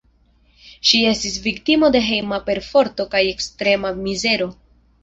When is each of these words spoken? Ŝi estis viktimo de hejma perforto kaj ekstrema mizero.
Ŝi 0.91 1.01
estis 1.09 1.35
viktimo 1.45 1.91
de 1.97 2.03
hejma 2.09 2.41
perforto 2.49 3.09
kaj 3.13 3.23
ekstrema 3.35 3.95
mizero. 4.05 4.55